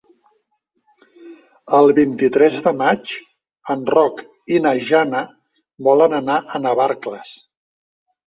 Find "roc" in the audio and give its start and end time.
3.95-4.23